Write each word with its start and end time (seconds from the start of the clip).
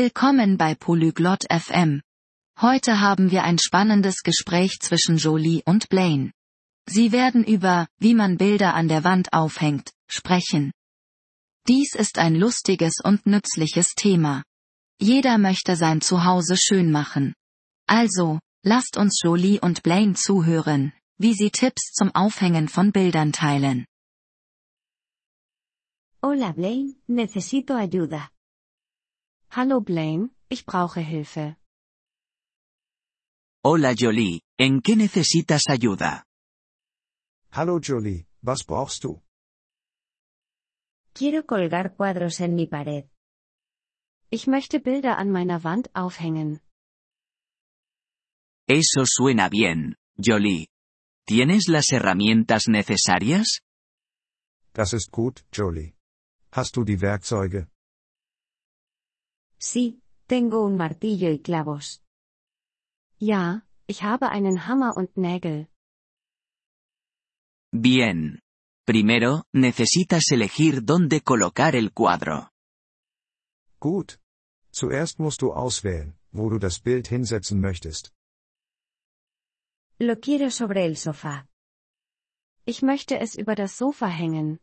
Willkommen 0.00 0.56
bei 0.56 0.76
Polyglot 0.76 1.46
FM. 1.50 2.02
Heute 2.60 3.00
haben 3.00 3.32
wir 3.32 3.42
ein 3.42 3.58
spannendes 3.58 4.22
Gespräch 4.22 4.78
zwischen 4.78 5.16
Jolie 5.16 5.64
und 5.64 5.88
Blaine. 5.88 6.30
Sie 6.88 7.10
werden 7.10 7.42
über, 7.42 7.88
wie 7.98 8.14
man 8.14 8.36
Bilder 8.36 8.74
an 8.74 8.86
der 8.86 9.02
Wand 9.02 9.32
aufhängt, 9.32 9.90
sprechen. 10.08 10.70
Dies 11.66 11.96
ist 11.96 12.18
ein 12.18 12.36
lustiges 12.36 13.00
und 13.02 13.26
nützliches 13.26 13.94
Thema. 13.96 14.44
Jeder 15.00 15.36
möchte 15.36 15.74
sein 15.74 16.00
Zuhause 16.00 16.56
schön 16.56 16.92
machen. 16.92 17.34
Also, 17.88 18.38
lasst 18.62 18.96
uns 18.96 19.20
Jolie 19.20 19.58
und 19.58 19.82
Blaine 19.82 20.14
zuhören, 20.14 20.92
wie 21.16 21.34
sie 21.34 21.50
Tipps 21.50 21.90
zum 21.92 22.14
Aufhängen 22.14 22.68
von 22.68 22.92
Bildern 22.92 23.32
teilen. 23.32 23.84
Hola 26.22 26.52
Blaine, 26.52 26.94
necesito 27.08 27.74
ayuda. 27.74 28.30
Hallo 29.50 29.80
Blaine, 29.80 30.30
ich 30.50 30.66
brauche 30.66 31.00
Hilfe. 31.00 31.56
Hola 33.64 33.94
Jolie, 33.94 34.42
¿en 34.58 34.80
qué 34.82 34.94
necesitas 34.94 35.62
ayuda? 35.68 36.24
Hallo 37.50 37.80
Jolie, 37.80 38.26
was 38.42 38.62
brauchst 38.64 39.04
du? 39.04 39.22
Quiero 41.14 41.46
colgar 41.46 41.96
cuadros 41.96 42.40
en 42.40 42.54
mi 42.54 42.66
pared. 42.66 43.06
Ich 44.30 44.46
möchte 44.46 44.80
Bilder 44.80 45.16
an 45.18 45.30
meiner 45.32 45.64
Wand 45.64 45.88
aufhängen. 45.94 46.60
Eso 48.68 49.04
suena 49.06 49.48
bien, 49.48 49.96
Jolie. 50.18 50.68
¿Tienes 51.26 51.68
las 51.68 51.90
herramientas 51.90 52.68
necesarias? 52.68 53.60
Das 54.74 54.92
ist 54.92 55.10
gut, 55.10 55.44
Jolie. 55.52 55.94
Hast 56.52 56.76
du 56.76 56.84
die 56.84 57.00
Werkzeuge? 57.00 57.68
Sí, 59.60 60.00
tengo 60.26 60.64
un 60.64 60.76
martillo 60.76 61.30
y 61.30 61.40
clavos. 61.40 62.02
Ja, 63.20 63.66
ich 63.86 64.02
habe 64.02 64.28
einen 64.30 64.58
Hammer 64.66 64.96
und 64.96 65.16
Nägel. 65.16 65.68
Bien. 67.72 68.40
Primero, 68.86 69.44
necesitas 69.52 70.30
elegir 70.30 70.84
dónde 70.84 71.20
colocar 71.20 71.74
el 71.76 71.92
cuadro. 71.92 72.50
Gut. 73.80 74.18
Zuerst 74.70 75.18
musst 75.18 75.42
du 75.42 75.52
auswählen, 75.52 76.16
wo 76.32 76.48
du 76.48 76.58
das 76.58 76.80
Bild 76.80 77.08
hinsetzen 77.08 77.60
möchtest. 77.60 78.12
Lo 79.98 80.16
quiero 80.20 80.50
sobre 80.50 80.86
el 80.86 80.96
sofá. 80.96 81.46
Ich 82.64 82.82
möchte 82.82 83.18
es 83.18 83.34
über 83.34 83.54
das 83.54 83.76
Sofa 83.76 84.06
hängen. 84.06 84.60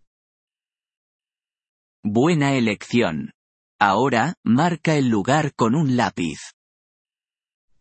Buena 2.04 2.54
elección. 2.56 3.32
Ahora, 3.80 4.36
marca 4.46 4.96
el 4.96 5.10
lugar 5.10 5.54
con 5.54 5.76
un 5.76 5.98
lápiz. 5.98 6.54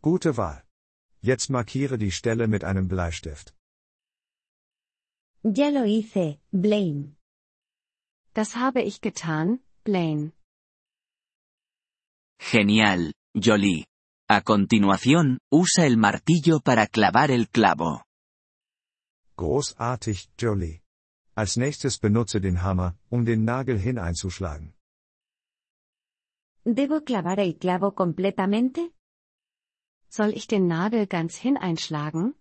Gute 0.02 0.36
Wahl. 0.36 0.64
Jetzt 1.22 1.50
markiere 1.50 1.96
die 1.98 2.10
Stelle 2.10 2.48
mit 2.48 2.64
einem 2.64 2.88
Bleistift. 2.88 3.54
Ya 5.44 5.70
lo 5.70 5.84
hice, 5.84 6.40
Blaine. 6.50 7.16
Das 8.34 8.56
habe 8.56 8.82
ich 8.82 9.00
getan, 9.00 9.60
Blaine. 9.84 10.32
Genial, 12.40 13.12
Jolie. 13.34 13.86
A 14.28 14.40
continuación, 14.40 15.38
usa 15.50 15.86
el 15.86 15.96
martillo 15.96 16.60
para 16.60 16.86
clavar 16.86 17.30
el 17.30 17.48
clavo. 17.48 18.02
Großartig, 19.36 20.28
Jolie. 20.36 20.80
Als 21.36 21.56
nächstes 21.56 21.98
benutze 21.98 22.40
den 22.40 22.62
Hammer, 22.62 22.96
um 23.10 23.24
den 23.24 23.44
Nagel 23.44 23.78
hineinzuschlagen. 23.78 24.74
¿Debo 26.66 27.04
clavar 27.04 27.40
el 27.40 27.58
clavo 27.58 27.94
completamente? 27.94 28.94
Soll 30.08 30.32
ich 30.34 30.46
den 30.46 30.66
Nagel 30.66 31.06
ganz 31.06 31.36
hineinschlagen? 31.36 32.36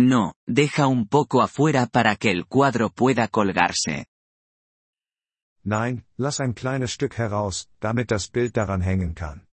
No, 0.00 0.32
deja 0.46 0.88
un 0.88 1.06
poco 1.06 1.42
afuera 1.42 1.86
para 1.86 2.16
que 2.16 2.30
el 2.30 2.46
cuadro 2.46 2.90
pueda 2.90 3.28
colgarse. 3.28 4.06
Nein, 5.62 6.04
lass 6.16 6.40
ein 6.40 6.54
kleines 6.54 6.90
Stück 6.92 7.18
heraus, 7.18 7.68
damit 7.80 8.10
das 8.10 8.28
Bild 8.28 8.56
daran 8.56 8.80
hängen 8.80 9.14
kann. 9.14 9.46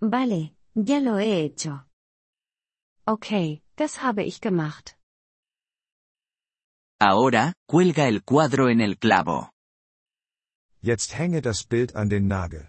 Vale, 0.00 0.56
ya 0.74 0.98
lo 0.98 1.18
he 1.18 1.44
hecho. 1.44 1.84
Okay, 3.06 3.62
das 3.76 4.02
habe 4.02 4.24
ich 4.24 4.40
gemacht. 4.40 4.96
Ahora, 7.00 7.52
cuelga 7.68 8.08
el 8.08 8.24
cuadro 8.24 8.68
en 8.68 8.80
el 8.80 8.96
clavo. 8.98 9.50
Jetzt 10.84 11.14
hänge 11.16 11.40
das 11.42 11.64
Bild 11.64 11.94
an 11.94 12.08
den 12.08 12.26
Nagel. 12.26 12.68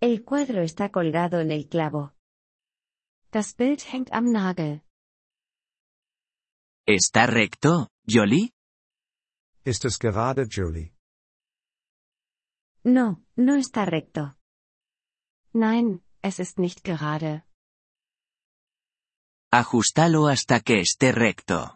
El 0.00 0.22
cuadro 0.24 0.60
está 0.62 0.90
colgado 0.90 1.40
en 1.40 1.50
el 1.50 1.66
clavo. 1.68 2.12
Das 3.30 3.54
Bild 3.54 3.90
hängt 3.90 4.12
am 4.12 4.30
Nagel. 4.30 4.82
¿Está 6.86 7.26
recto, 7.26 7.88
Jolie? 8.06 8.50
Ist 9.64 9.84
es 9.84 9.98
gerade, 9.98 10.46
Jolie? 10.46 10.92
No, 12.84 13.22
no 13.36 13.54
está 13.56 13.84
recto. 13.84 14.34
Nein, 15.52 16.02
es 16.22 16.38
ist 16.38 16.58
nicht 16.58 16.82
gerade. 16.84 17.44
Ajustalo 19.52 20.28
hasta 20.28 20.60
que 20.60 20.80
esté 20.80 21.12
recto. 21.12 21.74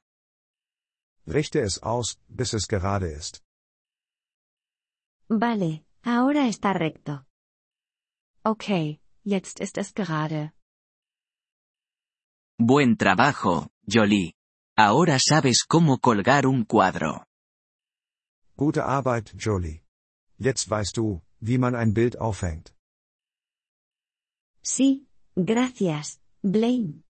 Richte 1.27 1.60
es 1.60 1.83
aus, 1.83 2.19
bis 2.28 2.53
es 2.54 2.69
gerade 2.69 3.10
ist. 3.10 3.44
Vale, 5.28 5.84
ahora 6.02 6.46
está 6.48 6.72
recto. 6.72 7.24
Okay, 8.44 9.00
jetzt 9.24 9.60
ist 9.60 9.78
es 9.78 9.92
gerade. 9.94 10.52
Buen 12.58 12.96
trabajo, 12.96 13.68
Jolie. 13.86 14.34
Ahora 14.76 15.18
sabes 15.18 15.64
cómo 15.66 15.98
colgar 15.98 16.46
un 16.46 16.64
cuadro. 16.64 17.24
Gute 18.56 18.84
Arbeit, 18.84 19.34
Jolie. 19.36 19.82
Jetzt 20.38 20.68
weißt 20.68 20.96
du, 20.96 21.22
wie 21.41 21.58
man 21.58 21.74
ein 21.74 21.94
Bild 21.94 22.18
aufhängt. 22.20 22.74
Sí, 24.62 25.06
gracias, 25.36 26.20
Blaine. 26.42 27.02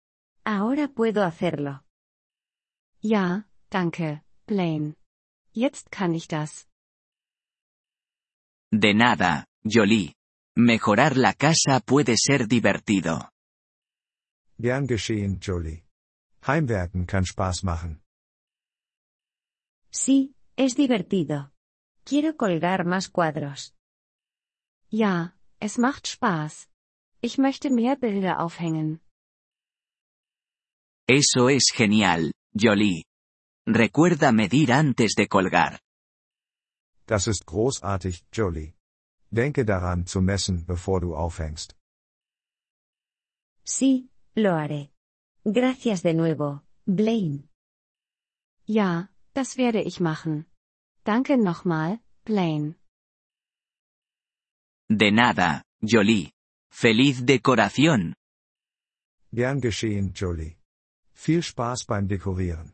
Ahora 0.45 0.87
puedo 0.87 1.23
hacerlo. 1.23 1.79
Ja, 3.01 3.45
danke, 3.69 4.21
Blaine. 4.45 4.95
Jetzt 5.53 5.91
kann 5.91 6.13
ich 6.13 6.27
das. 6.27 6.67
De 8.75 8.95
nada, 8.95 9.45
Jolie. 9.63 10.15
Mejorar 10.57 11.15
la 11.15 11.33
casa 11.33 11.79
puede 11.79 12.15
ser 12.17 12.47
divertido. 12.47 13.29
Gern 14.57 14.87
geschehen, 14.87 15.39
Jolie. 15.39 15.83
Heimwerken 16.47 17.05
kann 17.05 17.23
Spaß 17.23 17.63
machen. 17.63 18.01
Sí, 19.91 20.33
es 20.55 20.73
divertido. 20.75 21.51
Quiero 22.03 22.35
colgar 22.35 22.83
más 22.85 23.09
cuadros. 23.09 23.75
Ja, 24.89 25.35
es 25.59 25.77
macht 25.77 26.07
Spaß. 26.07 26.67
Ich 27.21 27.37
möchte 27.37 27.69
mehr 27.69 27.95
Bilder 27.95 28.39
aufhängen. 28.39 29.01
Eso 31.07 31.49
es 31.49 31.71
genial, 31.71 32.31
Jolie. 32.55 33.03
Recuerda 33.67 34.31
medir 34.31 34.71
antes 34.71 35.13
de 35.13 35.27
colgar. 35.27 35.82
Das 37.05 37.27
ist 37.27 37.45
großartig, 37.45 38.25
Jolie. 38.31 38.73
Denke 39.31 39.65
daran 39.65 40.05
zu 40.05 40.21
messen, 40.21 40.65
bevor 40.65 41.01
du 41.01 41.15
aufhängst. 41.15 41.75
Sí, 43.65 44.09
lo 44.35 44.51
haré. 44.51 44.89
Gracias 45.45 46.01
de 46.03 46.13
nuevo, 46.13 46.61
Blaine. 46.85 47.49
Ja, 48.65 49.09
das 49.33 49.57
werde 49.57 49.81
ich 49.81 49.99
machen. 49.99 50.45
Danke 51.03 51.37
nochmal, 51.37 51.99
Blaine. 52.23 52.75
De 54.89 55.11
nada, 55.11 55.63
Jolie. 55.81 56.31
Feliz 56.69 57.25
decoración. 57.25 58.15
Gern 59.31 59.59
geschehen, 59.59 60.13
Jolie. 60.13 60.57
Viel 61.13 61.41
Spaß 61.41 61.85
beim 61.85 62.07
Dekorieren. 62.07 62.73